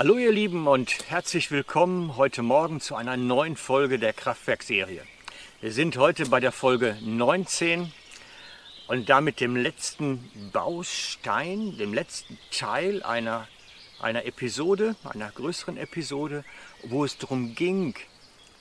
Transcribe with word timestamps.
Hallo 0.00 0.16
ihr 0.16 0.32
Lieben 0.32 0.66
und 0.66 1.10
herzlich 1.10 1.50
willkommen 1.50 2.16
heute 2.16 2.40
Morgen 2.40 2.80
zu 2.80 2.96
einer 2.96 3.18
neuen 3.18 3.54
Folge 3.54 3.98
der 3.98 4.14
Kraftwerkserie. 4.14 5.02
Wir 5.60 5.72
sind 5.72 5.98
heute 5.98 6.24
bei 6.24 6.40
der 6.40 6.52
Folge 6.52 6.96
19 7.02 7.92
und 8.88 9.10
damit 9.10 9.40
dem 9.40 9.56
letzten 9.56 10.26
Baustein, 10.54 11.76
dem 11.76 11.92
letzten 11.92 12.38
Teil 12.50 13.02
einer, 13.02 13.46
einer 14.00 14.24
Episode, 14.24 14.96
einer 15.04 15.30
größeren 15.32 15.76
Episode, 15.76 16.46
wo 16.84 17.04
es 17.04 17.18
darum 17.18 17.54
ging, 17.54 17.94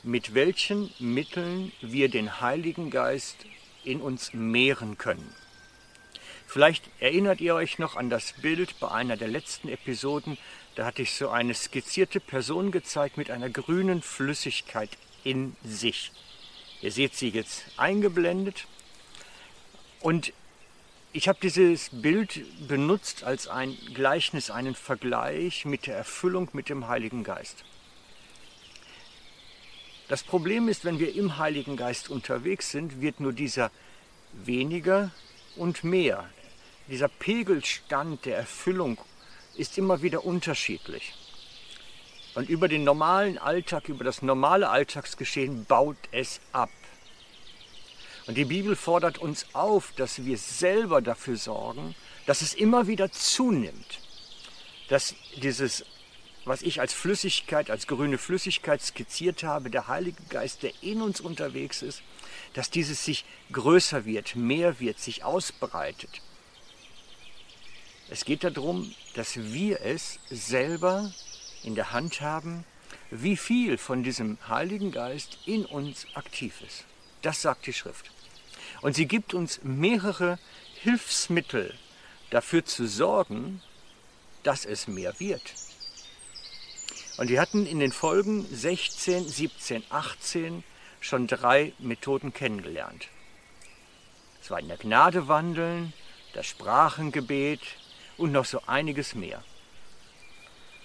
mit 0.04 0.34
welchen 0.34 0.94
Mitteln 1.00 1.72
wir 1.80 2.10
den 2.10 2.42
Heiligen 2.42 2.90
Geist 2.90 3.46
in 3.86 4.02
uns 4.02 4.34
mehren 4.34 4.98
können. 4.98 5.34
Vielleicht 6.50 6.90
erinnert 7.00 7.42
ihr 7.42 7.54
euch 7.54 7.78
noch 7.78 7.96
an 7.96 8.10
das 8.10 8.34
Bild 8.34 8.80
bei 8.80 8.90
einer 8.90 9.16
der 9.18 9.28
letzten 9.28 9.70
Episoden. 9.70 10.36
Da 10.80 10.86
hatte 10.86 11.02
ich 11.02 11.12
so 11.14 11.28
eine 11.28 11.54
skizzierte 11.56 12.22
Person 12.22 12.72
gezeigt 12.72 13.18
mit 13.18 13.32
einer 13.32 13.50
grünen 13.50 14.02
Flüssigkeit 14.02 14.90
in 15.26 15.58
sich. 15.62 16.14
Ihr 16.82 16.94
seht 16.94 17.16
sie 17.16 17.28
jetzt 17.28 17.66
eingeblendet. 17.76 18.66
Und 20.00 20.32
ich 21.12 21.28
habe 21.28 21.38
dieses 21.42 21.90
Bild 21.92 22.46
benutzt 22.66 23.26
als 23.26 23.50
ein 23.50 23.78
Gleichnis, 23.94 24.52
einen 24.52 24.74
Vergleich 24.74 25.66
mit 25.66 25.86
der 25.86 25.98
Erfüllung 25.98 26.48
mit 26.54 26.70
dem 26.70 26.88
Heiligen 26.88 27.26
Geist. 27.26 27.66
Das 30.08 30.24
Problem 30.24 30.70
ist, 30.70 30.86
wenn 30.86 30.98
wir 30.98 31.14
im 31.14 31.38
Heiligen 31.38 31.76
Geist 31.76 32.10
unterwegs 32.10 32.72
sind, 32.72 33.02
wird 33.02 33.20
nur 33.20 33.34
dieser 33.34 33.70
weniger 34.32 35.12
und 35.58 35.84
mehr 35.84 36.30
dieser 36.88 37.10
Pegelstand 37.10 38.24
der 38.24 38.38
Erfüllung 38.38 38.98
ist 39.60 39.78
immer 39.78 40.02
wieder 40.02 40.26
unterschiedlich. 40.26 41.14
Und 42.34 42.50
über 42.50 42.68
den 42.68 42.84
normalen 42.84 43.38
Alltag, 43.38 43.90
über 43.90 44.04
das 44.04 44.22
normale 44.22 44.70
Alltagsgeschehen 44.70 45.66
baut 45.66 45.98
es 46.12 46.40
ab. 46.54 46.70
Und 48.26 48.38
die 48.38 48.46
Bibel 48.46 48.76
fordert 48.76 49.18
uns 49.18 49.48
auf, 49.54 49.92
dass 49.98 50.24
wir 50.24 50.38
selber 50.38 51.02
dafür 51.02 51.36
sorgen, 51.36 51.96
dass 52.26 52.42
es 52.42 52.54
immer 52.54 52.88
wieder 52.88 53.12
zunimmt. 53.12 54.00
Dass 54.88 55.16
dieses, 55.42 55.84
was 56.46 56.62
ich 56.62 56.80
als 56.80 56.94
Flüssigkeit, 56.94 57.70
als 57.70 57.88
grüne 57.88 58.18
Flüssigkeit 58.18 58.82
skizziert 58.82 59.44
habe, 59.44 59.70
der 59.70 59.88
Heilige 59.88 60.24
Geist, 60.30 60.64
der 60.64 60.72
in 60.82 61.02
uns 61.02 61.20
unterwegs 61.20 61.82
ist, 61.82 62.02
dass 62.54 62.70
dieses 62.70 63.04
sich 63.04 63.26
größer 63.52 64.06
wird, 64.06 64.36
mehr 64.36 64.80
wird, 64.80 65.00
sich 65.00 65.24
ausbreitet. 65.24 66.22
Es 68.12 68.26
geht 68.26 68.44
darum, 68.44 68.94
dass 69.14 69.36
wir 69.38 69.82
es 69.82 70.20
selber 70.32 71.14
in 71.64 71.76
der 71.76 71.92
Hand 71.92 72.22
haben, 72.22 72.66
wie 73.12 73.38
viel 73.38 73.78
von 73.78 74.04
diesem 74.04 74.38
Heiligen 74.48 74.92
Geist 74.92 75.38
in 75.46 75.66
uns 75.66 76.08
aktiv 76.16 76.62
ist. 76.62 76.86
Das 77.22 77.42
sagt 77.42 77.68
die 77.68 77.74
Schrift. 77.74 78.10
Und 78.82 78.96
sie 78.96 79.08
gibt 79.08 79.34
uns 79.34 79.62
mehrere 79.64 80.40
Hilfsmittel 80.82 81.76
dafür 82.32 82.66
zu 82.66 82.88
sorgen, 82.88 83.62
dass 84.44 84.66
es 84.66 84.88
mehr 84.88 85.20
wird. 85.20 85.54
Und 87.18 87.30
wir 87.30 87.42
hatten 87.42 87.68
in 87.68 87.80
den 87.80 87.92
Folgen 87.92 88.46
16, 88.52 89.28
17, 89.28 89.84
18 89.90 90.64
schon 91.00 91.28
drei 91.28 91.74
Methoden 91.78 92.34
kennengelernt. 92.34 93.08
Es 94.42 94.50
war 94.50 94.60
in 94.60 94.68
der 94.68 94.78
Gnade 94.78 95.28
wandeln, 95.28 95.94
das 96.34 96.48
Sprachengebet, 96.48 97.60
und 98.20 98.32
noch 98.32 98.46
so 98.46 98.62
einiges 98.68 99.16
mehr. 99.16 99.44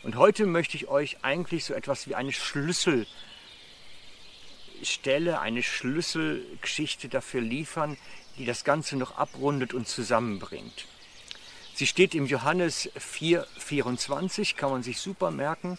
Und 0.02 0.16
heute 0.16 0.46
möchte 0.46 0.76
ich 0.76 0.88
euch 0.88 1.18
eigentlich 1.22 1.64
so 1.64 1.74
etwas 1.74 2.08
wie 2.08 2.14
eine 2.14 2.32
Schlüsselstelle, 2.32 3.08
eine 5.40 5.62
Schlüsselgeschichte 5.62 7.08
dafür 7.08 7.40
liefern, 7.40 7.96
die 8.38 8.44
das 8.44 8.64
Ganze 8.64 8.96
noch 8.96 9.16
abrundet 9.16 9.72
und 9.74 9.88
zusammenbringt. 9.88 10.86
Sie 11.74 11.86
steht 11.86 12.14
im 12.14 12.26
Johannes 12.26 12.90
4,24, 12.96 14.56
kann 14.56 14.70
man 14.70 14.82
sich 14.82 14.98
super 15.00 15.30
merken. 15.30 15.78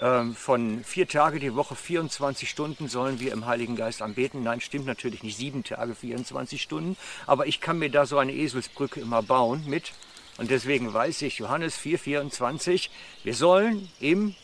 Ähm, 0.00 0.34
von 0.34 0.82
vier 0.84 1.06
Tage 1.06 1.38
die 1.38 1.54
Woche, 1.54 1.76
24 1.76 2.48
Stunden 2.48 2.88
sollen 2.88 3.20
wir 3.20 3.32
im 3.32 3.46
Heiligen 3.46 3.76
Geist 3.76 4.00
anbeten. 4.00 4.42
Nein, 4.42 4.60
stimmt 4.60 4.86
natürlich 4.86 5.22
nicht, 5.22 5.36
sieben 5.36 5.62
Tage, 5.62 5.94
24 5.94 6.60
Stunden. 6.62 6.96
Aber 7.26 7.46
ich 7.46 7.60
kann 7.60 7.78
mir 7.78 7.90
da 7.90 8.06
so 8.06 8.18
eine 8.18 8.32
Eselsbrücke 8.32 9.00
immer 9.00 9.22
bauen 9.22 9.64
mit. 9.66 9.92
Und 10.38 10.50
deswegen 10.50 10.92
weiß 10.92 11.22
ich, 11.22 11.38
Johannes 11.38 11.78
4,24, 11.78 12.88
wir 13.22 13.34
sollen 13.34 13.90
im 14.00 14.34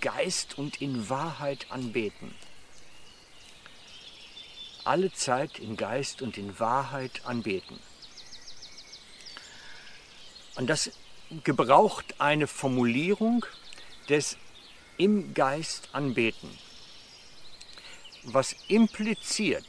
Geist 0.00 0.58
und 0.58 0.80
in 0.80 1.08
Wahrheit 1.08 1.66
anbeten. 1.70 2.34
Alle 4.84 5.12
Zeit 5.12 5.58
in 5.58 5.76
Geist 5.76 6.20
und 6.20 6.36
in 6.36 6.58
Wahrheit 6.58 7.22
anbeten. 7.24 7.78
Und 10.56 10.68
das 10.68 10.90
gebraucht 11.42 12.20
eine 12.20 12.46
Formulierung 12.46 13.44
des 14.08 14.36
im 14.96 15.34
Geist 15.34 15.88
anbeten, 15.92 16.50
was 18.24 18.54
impliziert 18.68 19.66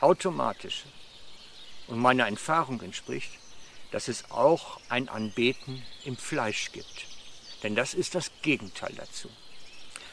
automatisch 0.00 0.84
und 1.88 1.98
meiner 1.98 2.28
Erfahrung 2.28 2.80
entspricht, 2.82 3.30
dass 3.90 4.08
es 4.08 4.30
auch 4.30 4.80
ein 4.88 5.08
Anbeten 5.08 5.82
im 6.04 6.16
Fleisch 6.16 6.72
gibt. 6.72 7.06
Denn 7.62 7.74
das 7.74 7.94
ist 7.94 8.14
das 8.14 8.30
Gegenteil 8.42 8.92
dazu. 8.96 9.30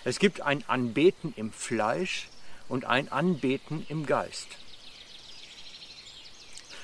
Es 0.04 0.20
gibt 0.20 0.42
ein 0.42 0.68
Anbeten 0.68 1.34
im 1.36 1.52
Fleisch 1.52 2.28
und 2.68 2.86
ein 2.86 3.12
Anbeten 3.12 3.86
im 3.90 4.06
Geist. 4.06 4.48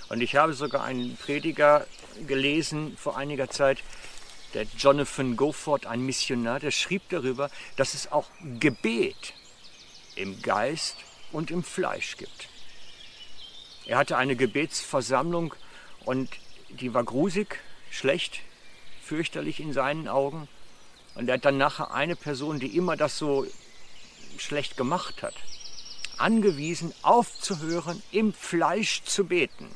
Und 0.10 0.22
ich 0.22 0.36
habe 0.36 0.54
sogar 0.54 0.84
einen 0.84 1.18
Prediger 1.18 1.86
gelesen 2.28 2.98
vor 2.98 3.18
einiger 3.18 3.50
Zeit, 3.50 3.80
der 4.54 4.64
Jonathan 4.78 5.36
Gofford, 5.36 5.86
ein 5.86 6.04
Missionar, 6.06 6.60
der 6.60 6.72
schrieb 6.72 7.04
darüber, 7.10 7.52
dass 7.76 7.94
es 7.94 8.12
auch 8.12 8.26
Gebet 8.60 9.34
im 10.16 10.42
Geist 10.42 10.98
und 11.32 11.52
im 11.52 11.64
Fleisch 11.64 12.18
gibt. 12.18 12.50
Er 13.90 13.98
hatte 13.98 14.18
eine 14.18 14.36
Gebetsversammlung 14.36 15.56
und 16.06 16.30
die 16.70 16.94
war 16.94 17.04
grusig, 17.04 17.60
schlecht, 17.90 18.42
fürchterlich 19.04 19.60
in 19.60 19.74
seinen 19.74 20.08
Augen. 20.08 20.48
Und 21.16 21.28
er 21.28 21.34
hat 21.34 21.46
dann 21.46 21.58
nachher 21.58 21.92
eine 21.92 22.16
Person, 22.16 22.60
die 22.60 22.78
immer 22.78 22.96
das 22.96 23.18
so 23.18 23.48
schlecht 24.38 24.78
gemacht 24.78 25.24
hat, 25.24 25.34
angewiesen, 26.20 26.94
aufzuhören, 27.02 28.04
im 28.12 28.32
Fleisch 28.32 29.02
zu 29.06 29.26
beten. 29.26 29.68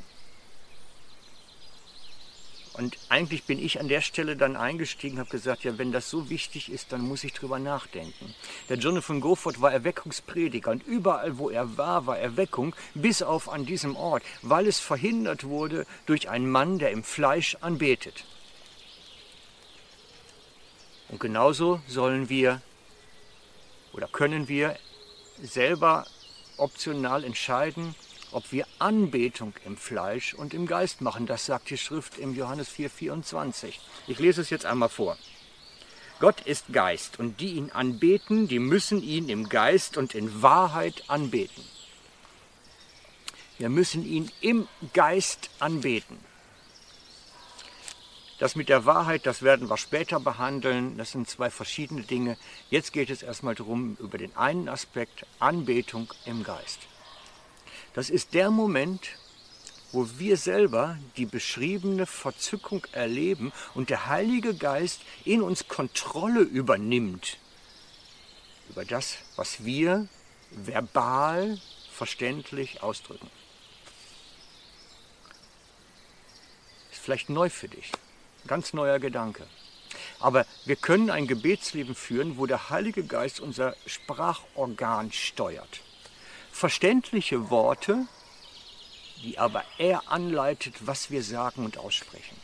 Und 2.74 2.98
eigentlich 3.10 3.44
bin 3.44 3.64
ich 3.64 3.80
an 3.80 3.88
der 3.88 4.02
Stelle 4.02 4.36
dann 4.36 4.56
eingestiegen, 4.56 5.20
habe 5.20 5.30
gesagt, 5.30 5.64
ja, 5.64 5.78
wenn 5.78 5.92
das 5.92 6.10
so 6.10 6.32
wichtig 6.32 6.72
ist, 6.72 6.92
dann 6.92 7.02
muss 7.02 7.24
ich 7.24 7.34
drüber 7.34 7.60
nachdenken. 7.60 8.34
Der 8.68 8.78
Jonathan 8.78 9.22
Gofford 9.22 9.62
war 9.62 9.72
Erweckungsprediger 9.72 10.72
und 10.72 10.84
überall, 10.84 11.38
wo 11.38 11.52
er 11.52 11.78
war, 11.78 12.08
war 12.08 12.18
Erweckung, 12.18 12.76
bis 12.96 13.22
auf 13.22 13.48
an 13.48 13.68
diesem 13.68 13.96
Ort, 13.96 14.24
weil 14.42 14.66
es 14.68 14.80
verhindert 14.80 15.44
wurde 15.44 15.86
durch 16.08 16.30
einen 16.30 16.50
Mann, 16.50 16.80
der 16.80 16.90
im 16.90 17.04
Fleisch 17.04 17.58
anbetet. 17.62 18.26
Und 21.10 21.20
genauso 21.20 21.80
sollen 21.88 22.28
wir 22.28 22.64
oder 23.94 24.08
können 24.08 24.48
wir 24.48 24.76
selber 25.44 26.08
optional 26.58 27.24
entscheiden, 27.24 27.94
ob 28.34 28.52
wir 28.52 28.68
Anbetung 28.80 29.54
im 29.66 29.78
Fleisch 29.78 30.34
und 30.34 30.54
im 30.54 30.66
Geist 30.66 31.02
machen. 31.02 31.26
Das 31.26 31.46
sagt 31.46 31.70
die 31.70 31.78
Schrift 31.78 32.18
im 32.18 32.36
Johannes 32.36 32.70
4,24. 32.70 33.74
Ich 34.08 34.20
lese 34.20 34.42
es 34.42 34.50
jetzt 34.50 34.66
einmal 34.66 34.90
vor. 34.90 35.18
Gott 36.20 36.42
ist 36.42 36.72
Geist 36.72 37.20
und 37.20 37.40
die 37.40 37.54
ihn 37.54 37.72
anbeten, 37.72 38.48
die 38.48 38.60
müssen 38.60 39.04
ihn 39.04 39.30
im 39.30 39.50
Geist 39.50 39.98
und 39.98 40.16
in 40.16 40.42
Wahrheit 40.42 41.04
anbeten. 41.08 41.64
Wir 43.58 43.70
müssen 43.70 44.06
ihn 44.06 44.32
im 44.42 44.68
Geist 44.94 45.50
anbeten. 45.60 46.18
Das 48.40 48.56
mit 48.56 48.68
der 48.68 48.86
Wahrheit, 48.86 49.26
das 49.26 49.42
werden 49.42 49.70
wir 49.70 49.78
später 49.78 50.20
behandeln. 50.20 50.98
Das 50.98 51.12
sind 51.12 51.30
zwei 51.30 51.50
verschiedene 51.50 52.02
Dinge. 52.02 52.38
Jetzt 52.70 52.92
geht 52.92 53.10
es 53.10 53.24
erstmal 53.24 53.56
darum, 53.56 53.96
über 54.00 54.18
den 54.18 54.36
einen 54.36 54.68
Aspekt 54.68 55.26
Anbetung 55.40 56.12
im 56.26 56.44
Geist. 56.44 56.80
Das 57.94 58.10
ist 58.10 58.34
der 58.34 58.50
Moment, 58.50 59.10
wo 59.92 60.08
wir 60.18 60.38
selber 60.38 60.98
die 61.18 61.28
beschriebene 61.28 62.08
Verzückung 62.08 62.84
erleben 62.92 63.54
und 63.76 63.92
der 63.92 64.08
Heilige 64.08 64.56
Geist 64.56 65.02
in 65.24 65.44
uns 65.44 65.68
Kontrolle 65.68 66.42
übernimmt 66.42 67.38
über 68.70 68.84
das, 68.84 69.18
was 69.36 69.64
wir 69.64 70.08
verbal 70.50 71.60
verständlich 71.92 72.82
ausdrücken. 72.82 73.30
Ist 76.92 77.02
vielleicht 77.02 77.30
neu 77.30 77.50
für 77.50 77.68
dich, 77.68 77.92
ganz 78.48 78.74
neuer 78.74 78.98
Gedanke. 78.98 79.46
Aber 80.20 80.48
wir 80.66 80.76
können 80.76 81.12
ein 81.12 81.28
Gebetsleben 81.28 81.94
führen, 81.94 82.38
wo 82.38 82.48
der 82.48 82.72
Heilige 82.72 83.04
Geist 83.04 83.40
unser 83.40 83.76
Sprachorgan 83.86 85.12
steuert. 85.12 85.82
Verständliche 86.54 87.50
Worte, 87.50 88.06
die 89.24 89.40
aber 89.40 89.66
er 89.80 90.10
anleitet, 90.12 90.76
was 90.86 91.10
wir 91.10 91.24
sagen 91.24 91.66
und 91.66 91.78
aussprechen. 91.78 92.38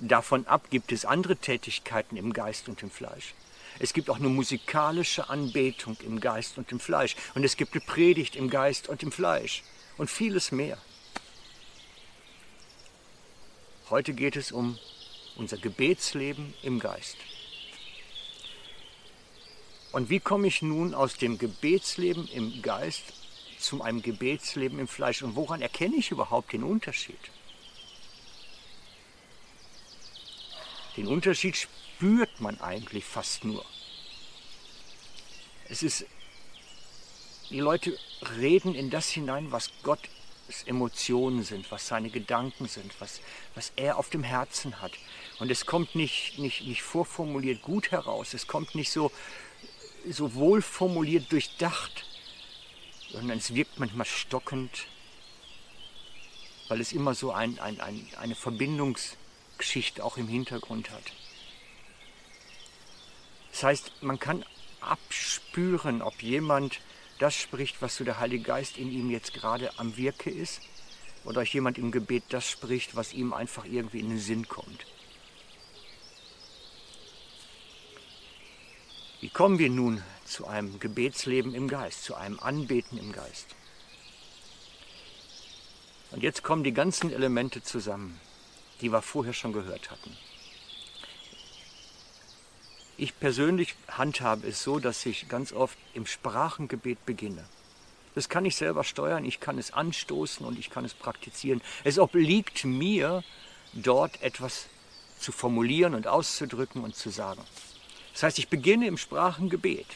Davon 0.00 0.46
ab 0.48 0.68
gibt 0.68 0.90
es 0.90 1.04
andere 1.04 1.36
Tätigkeiten 1.36 2.16
im 2.16 2.32
Geist 2.32 2.68
und 2.68 2.82
im 2.82 2.90
Fleisch. 2.90 3.34
Es 3.78 3.92
gibt 3.92 4.10
auch 4.10 4.16
eine 4.16 4.28
musikalische 4.28 5.30
Anbetung 5.30 5.96
im 6.04 6.20
Geist 6.20 6.58
und 6.58 6.72
im 6.72 6.80
Fleisch. 6.80 7.14
Und 7.34 7.44
es 7.44 7.56
gibt 7.56 7.72
eine 7.72 7.82
Predigt 7.82 8.34
im 8.34 8.50
Geist 8.50 8.88
und 8.88 9.02
im 9.04 9.12
Fleisch. 9.12 9.62
Und 9.96 10.10
vieles 10.10 10.50
mehr. 10.50 10.76
Heute 13.90 14.12
geht 14.12 14.34
es 14.34 14.50
um 14.50 14.76
unser 15.36 15.56
Gebetsleben 15.56 16.52
im 16.62 16.80
Geist. 16.80 17.16
Und 19.92 20.08
wie 20.08 20.20
komme 20.20 20.48
ich 20.48 20.62
nun 20.62 20.94
aus 20.94 21.16
dem 21.16 21.36
Gebetsleben 21.36 22.26
im 22.28 22.62
Geist 22.62 23.02
zu 23.58 23.82
einem 23.82 24.02
Gebetsleben 24.02 24.78
im 24.78 24.88
Fleisch? 24.88 25.22
Und 25.22 25.36
woran 25.36 25.60
erkenne 25.60 25.96
ich 25.96 26.10
überhaupt 26.10 26.52
den 26.52 26.64
Unterschied? 26.64 27.18
Den 30.96 31.06
Unterschied 31.06 31.56
spürt 31.56 32.40
man 32.40 32.60
eigentlich 32.60 33.04
fast 33.04 33.44
nur. 33.44 33.64
Es 35.68 35.82
ist, 35.82 36.06
die 37.50 37.60
Leute 37.60 37.96
reden 38.38 38.74
in 38.74 38.90
das 38.90 39.08
hinein, 39.08 39.52
was 39.52 39.70
Gott 39.82 40.08
Emotionen 40.66 41.42
sind, 41.44 41.70
was 41.70 41.86
seine 41.86 42.10
Gedanken 42.10 42.68
sind, 42.68 42.92
was, 43.00 43.20
was 43.54 43.72
er 43.76 43.96
auf 43.96 44.10
dem 44.10 44.22
Herzen 44.22 44.80
hat. 44.80 44.92
Und 45.38 45.50
es 45.50 45.66
kommt 45.66 45.94
nicht, 45.94 46.38
nicht, 46.38 46.62
nicht 46.62 46.82
vorformuliert 46.82 47.62
gut 47.62 47.90
heraus, 47.90 48.34
es 48.34 48.46
kommt 48.46 48.74
nicht 48.74 48.90
so, 48.90 49.10
so 50.10 50.34
wohlformuliert 50.34 51.30
durchdacht, 51.30 52.04
sondern 53.10 53.38
es 53.38 53.54
wirkt 53.54 53.78
manchmal 53.78 54.06
stockend, 54.06 54.86
weil 56.68 56.80
es 56.80 56.92
immer 56.92 57.14
so 57.14 57.32
ein, 57.32 57.58
ein, 57.58 57.80
ein, 57.80 58.06
eine 58.18 58.34
Verbindungsgeschichte 58.34 60.04
auch 60.04 60.16
im 60.16 60.28
Hintergrund 60.28 60.90
hat. 60.90 61.12
Das 63.52 63.62
heißt, 63.64 64.02
man 64.02 64.18
kann 64.18 64.44
abspüren, 64.80 66.02
ob 66.02 66.22
jemand 66.22 66.80
das 67.18 67.34
spricht, 67.34 67.82
was 67.82 67.96
so 67.96 68.04
der 68.04 68.18
Heilige 68.18 68.44
Geist 68.44 68.78
in 68.78 68.90
ihm 68.90 69.10
jetzt 69.10 69.34
gerade 69.34 69.78
am 69.78 69.96
Wirke 69.96 70.30
ist, 70.30 70.60
oder 71.24 71.42
euch 71.42 71.54
jemand 71.54 71.78
im 71.78 71.92
Gebet 71.92 72.24
das 72.30 72.50
spricht, 72.50 72.96
was 72.96 73.12
ihm 73.12 73.32
einfach 73.32 73.64
irgendwie 73.64 74.00
in 74.00 74.08
den 74.08 74.18
Sinn 74.18 74.48
kommt. 74.48 74.86
Wie 79.22 79.28
kommen 79.28 79.60
wir 79.60 79.70
nun 79.70 80.02
zu 80.24 80.48
einem 80.48 80.80
Gebetsleben 80.80 81.54
im 81.54 81.68
Geist, 81.68 82.02
zu 82.02 82.16
einem 82.16 82.40
Anbeten 82.40 82.98
im 82.98 83.12
Geist? 83.12 83.46
Und 86.10 86.24
jetzt 86.24 86.42
kommen 86.42 86.64
die 86.64 86.74
ganzen 86.74 87.12
Elemente 87.12 87.62
zusammen, 87.62 88.20
die 88.80 88.90
wir 88.90 89.00
vorher 89.00 89.32
schon 89.32 89.52
gehört 89.52 89.92
hatten. 89.92 90.16
Ich 92.96 93.16
persönlich 93.20 93.76
handhabe 93.86 94.48
es 94.48 94.60
so, 94.60 94.80
dass 94.80 95.06
ich 95.06 95.28
ganz 95.28 95.52
oft 95.52 95.78
im 95.94 96.06
Sprachengebet 96.06 97.06
beginne. 97.06 97.44
Das 98.16 98.28
kann 98.28 98.44
ich 98.44 98.56
selber 98.56 98.82
steuern, 98.82 99.24
ich 99.24 99.38
kann 99.38 99.56
es 99.56 99.72
anstoßen 99.72 100.44
und 100.44 100.58
ich 100.58 100.68
kann 100.68 100.84
es 100.84 100.94
praktizieren. 100.94 101.62
Es 101.84 102.00
obliegt 102.00 102.64
mir, 102.64 103.22
dort 103.72 104.20
etwas 104.20 104.66
zu 105.20 105.30
formulieren 105.30 105.94
und 105.94 106.08
auszudrücken 106.08 106.82
und 106.82 106.96
zu 106.96 107.10
sagen. 107.10 107.44
Das 108.12 108.22
heißt, 108.22 108.38
ich 108.38 108.48
beginne 108.48 108.86
im 108.86 108.98
Sprachengebet 108.98 109.86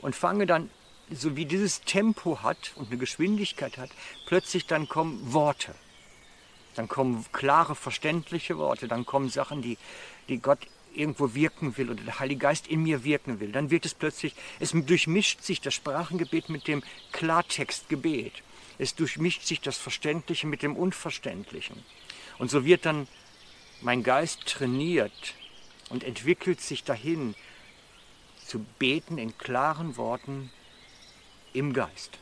und 0.00 0.14
fange 0.14 0.46
dann, 0.46 0.70
so 1.10 1.36
wie 1.36 1.44
dieses 1.44 1.82
Tempo 1.82 2.42
hat 2.42 2.72
und 2.74 2.88
eine 2.88 2.98
Geschwindigkeit 2.98 3.78
hat, 3.78 3.90
plötzlich 4.26 4.66
dann 4.66 4.88
kommen 4.88 5.32
Worte. 5.32 5.74
Dann 6.74 6.88
kommen 6.88 7.24
klare, 7.32 7.74
verständliche 7.74 8.58
Worte, 8.58 8.88
dann 8.88 9.06
kommen 9.06 9.30
Sachen, 9.30 9.62
die, 9.62 9.78
die 10.28 10.38
Gott 10.38 10.66
irgendwo 10.94 11.34
wirken 11.34 11.76
will 11.76 11.90
oder 11.90 12.02
der 12.02 12.18
Heilige 12.18 12.40
Geist 12.40 12.66
in 12.66 12.82
mir 12.82 13.04
wirken 13.04 13.38
will, 13.38 13.52
dann 13.52 13.70
wird 13.70 13.86
es 13.86 13.94
plötzlich, 13.94 14.34
es 14.58 14.72
durchmischt 14.72 15.42
sich 15.42 15.60
das 15.60 15.74
Sprachengebet 15.74 16.48
mit 16.48 16.66
dem 16.66 16.82
Klartextgebet. 17.12 18.32
Es 18.78 18.94
durchmischt 18.94 19.44
sich 19.46 19.60
das 19.60 19.78
Verständliche 19.78 20.46
mit 20.46 20.62
dem 20.62 20.76
Unverständlichen. 20.76 21.82
Und 22.38 22.50
so 22.50 22.64
wird 22.64 22.84
dann 22.84 23.08
mein 23.80 24.02
Geist 24.02 24.46
trainiert 24.46 25.34
und 25.90 26.04
entwickelt 26.04 26.60
sich 26.60 26.84
dahin, 26.84 27.34
zu 28.44 28.60
beten 28.78 29.18
in 29.18 29.36
klaren 29.38 29.96
Worten 29.96 30.50
im 31.52 31.72
Geist. 31.72 32.18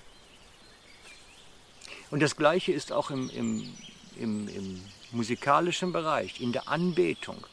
Und 2.10 2.20
das 2.20 2.36
Gleiche 2.36 2.72
ist 2.72 2.92
auch 2.92 3.10
im, 3.10 3.28
im, 3.30 3.74
im, 4.18 4.48
im 4.48 4.84
musikalischen 5.10 5.92
Bereich, 5.92 6.40
in 6.40 6.52
der 6.52 6.68
Anbetung. 6.68 7.46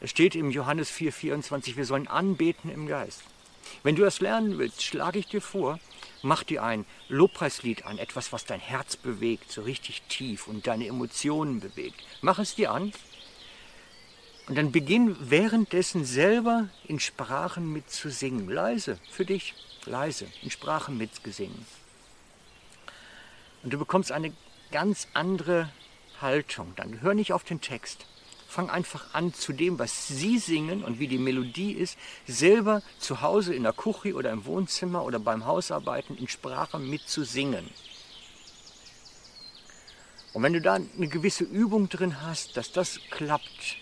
Es 0.00 0.10
steht 0.10 0.34
im 0.34 0.50
Johannes 0.50 0.90
4,24, 0.90 1.76
wir 1.76 1.84
sollen 1.84 2.08
anbeten 2.08 2.70
im 2.70 2.86
Geist. 2.86 3.22
Wenn 3.82 3.96
du 3.96 4.02
das 4.02 4.20
lernen 4.20 4.58
willst, 4.58 4.82
schlage 4.82 5.18
ich 5.18 5.26
dir 5.26 5.42
vor, 5.42 5.78
mach 6.22 6.42
dir 6.42 6.62
ein 6.62 6.86
Lobpreislied 7.08 7.84
an, 7.84 7.98
etwas, 7.98 8.32
was 8.32 8.44
dein 8.44 8.60
Herz 8.60 8.96
bewegt, 8.96 9.52
so 9.52 9.62
richtig 9.62 10.02
tief 10.08 10.48
und 10.48 10.66
deine 10.66 10.86
Emotionen 10.86 11.60
bewegt. 11.60 12.02
Mach 12.22 12.38
es 12.38 12.54
dir 12.54 12.72
an 12.72 12.92
und 14.50 14.56
dann 14.56 14.72
beginn 14.72 15.16
währenddessen 15.20 16.04
selber 16.04 16.68
in 16.88 16.98
Sprachen 16.98 17.72
mitzusingen. 17.72 18.48
Leise, 18.50 18.98
für 19.08 19.24
dich, 19.24 19.54
leise, 19.86 20.26
in 20.42 20.50
Sprachen 20.50 20.98
mitgesingen. 20.98 21.64
Und 23.62 23.72
du 23.72 23.78
bekommst 23.78 24.10
eine 24.10 24.32
ganz 24.72 25.06
andere 25.14 25.70
Haltung. 26.20 26.72
Dann 26.74 27.00
hör 27.00 27.14
nicht 27.14 27.32
auf 27.32 27.44
den 27.44 27.60
Text, 27.60 28.06
fang 28.48 28.70
einfach 28.70 29.14
an, 29.14 29.32
zu 29.32 29.52
dem, 29.52 29.78
was 29.78 30.08
sie 30.08 30.40
singen 30.40 30.82
und 30.82 30.98
wie 30.98 31.06
die 31.06 31.18
Melodie 31.18 31.70
ist, 31.70 31.96
selber 32.26 32.82
zu 32.98 33.20
Hause 33.20 33.54
in 33.54 33.62
der 33.62 33.72
Küche 33.72 34.14
oder 34.14 34.32
im 34.32 34.46
Wohnzimmer 34.46 35.04
oder 35.04 35.20
beim 35.20 35.46
Hausarbeiten 35.46 36.18
in 36.18 36.26
Sprache 36.26 36.80
mitzusingen. 36.80 37.70
Und 40.32 40.42
wenn 40.42 40.54
du 40.54 40.60
da 40.60 40.74
eine 40.74 41.06
gewisse 41.06 41.44
Übung 41.44 41.88
drin 41.88 42.20
hast, 42.20 42.56
dass 42.56 42.72
das 42.72 42.98
klappt, 43.10 43.76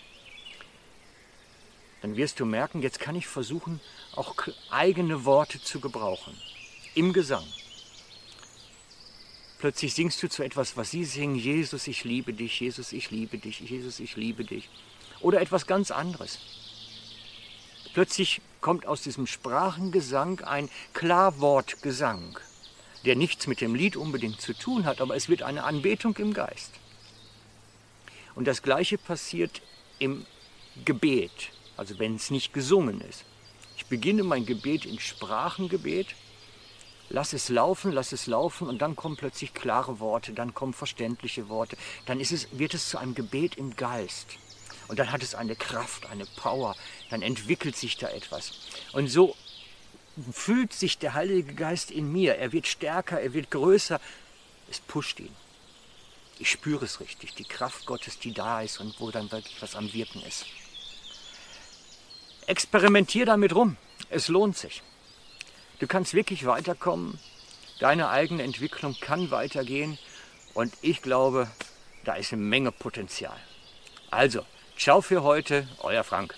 dann 2.01 2.15
wirst 2.15 2.39
du 2.39 2.45
merken, 2.45 2.81
jetzt 2.81 2.99
kann 2.99 3.15
ich 3.15 3.27
versuchen, 3.27 3.79
auch 4.15 4.35
eigene 4.69 5.25
Worte 5.25 5.61
zu 5.61 5.79
gebrauchen. 5.79 6.35
Im 6.95 7.13
Gesang. 7.13 7.45
Plötzlich 9.59 9.93
singst 9.93 10.23
du 10.23 10.29
zu 10.29 10.41
etwas, 10.41 10.77
was 10.77 10.91
sie 10.91 11.03
singen, 11.03 11.35
Jesus, 11.35 11.87
ich 11.87 12.05
liebe 12.05 12.33
dich, 12.33 12.59
Jesus, 12.61 12.93
ich 12.93 13.11
liebe 13.11 13.37
dich, 13.37 13.59
Jesus, 13.59 13.99
ich 13.99 14.15
liebe 14.15 14.45
dich. 14.45 14.69
Oder 15.19 15.41
etwas 15.41 15.67
ganz 15.67 15.91
anderes. 15.91 16.39
Plötzlich 17.93 18.41
kommt 18.61 18.85
aus 18.85 19.01
diesem 19.01 19.27
Sprachengesang 19.27 20.41
ein 20.41 20.69
Klarwortgesang, 20.93 22.39
der 23.03 23.17
nichts 23.17 23.47
mit 23.47 23.59
dem 23.59 23.75
Lied 23.75 23.97
unbedingt 23.97 24.39
zu 24.39 24.53
tun 24.53 24.85
hat, 24.85 25.01
aber 25.01 25.17
es 25.17 25.27
wird 25.27 25.43
eine 25.43 25.65
Anbetung 25.65 26.15
im 26.17 26.33
Geist. 26.33 26.71
Und 28.35 28.45
das 28.45 28.61
Gleiche 28.61 28.97
passiert 28.97 29.61
im 29.97 30.25
Gebet, 30.85 31.51
also 31.79 31.97
wenn 31.97 32.15
es 32.15 32.29
nicht 32.29 32.53
gesungen 32.53 33.01
ist. 33.01 33.25
Ich 33.77 33.85
beginne 33.87 34.23
mein 34.23 34.45
Gebet 34.45 34.85
in 34.85 34.99
Sprachengebet 34.99 36.15
lass 37.09 37.33
es 37.33 37.49
laufen, 37.49 37.91
lass 37.91 38.11
es 38.11 38.27
laufen 38.27 38.67
und 38.67 38.79
dann 38.79 38.95
kommen 38.95 39.17
plötzlich 39.17 39.53
klare 39.53 39.99
Worte, 39.99 40.33
dann 40.33 40.53
kommen 40.53 40.73
verständliche 40.73 41.49
Worte, 41.49 41.77
dann 42.05 42.19
ist 42.19 42.31
es, 42.31 42.47
wird 42.51 42.73
es 42.73 42.89
zu 42.89 42.97
einem 42.97 43.15
Gebet 43.15 43.55
im 43.55 43.75
Geist. 43.75 44.37
Und 44.87 44.97
dann 44.97 45.11
hat 45.11 45.21
es 45.21 45.35
eine 45.35 45.55
Kraft, 45.55 46.07
eine 46.07 46.25
Power, 46.25 46.75
dann 47.09 47.21
entwickelt 47.21 47.75
sich 47.75 47.97
da 47.97 48.07
etwas. 48.09 48.53
Und 48.93 49.07
so 49.07 49.35
fühlt 50.31 50.73
sich 50.73 50.97
der 50.97 51.13
Heilige 51.13 51.53
Geist 51.53 51.91
in 51.91 52.11
mir. 52.11 52.35
Er 52.35 52.51
wird 52.51 52.65
stärker, 52.65 53.21
er 53.21 53.33
wird 53.33 53.51
größer. 53.51 54.01
Es 54.69 54.79
pusht 54.79 55.19
ihn. 55.19 55.35
Ich 56.39 56.49
spüre 56.49 56.85
es 56.85 56.99
richtig, 57.01 57.35
die 57.35 57.43
Kraft 57.43 57.85
Gottes, 57.85 58.17
die 58.17 58.33
da 58.33 58.61
ist 58.61 58.79
und 58.79 58.99
wo 58.99 59.11
dann 59.11 59.31
wirklich 59.31 59.61
was 59.61 59.75
am 59.75 59.93
Wirken 59.93 60.23
ist. 60.23 60.45
Experimentier 62.49 63.27
damit 63.27 63.53
rum. 63.53 63.77
Es 64.09 64.27
lohnt 64.27 64.57
sich. 64.57 64.81
Du 65.77 65.85
kannst 65.85 66.15
wirklich 66.15 66.47
weiterkommen. 66.47 67.19
Deine 67.79 68.09
eigene 68.09 68.41
Entwicklung 68.41 68.95
kann 68.99 69.29
weitergehen. 69.29 69.99
Und 70.55 70.73
ich 70.81 71.03
glaube, 71.03 71.47
da 72.05 72.15
ist 72.15 72.33
eine 72.33 72.41
Menge 72.41 72.71
Potenzial. 72.71 73.37
Also, 74.09 74.43
ciao 74.75 75.01
für 75.01 75.21
heute, 75.21 75.67
euer 75.77 76.03
Frank. 76.03 76.33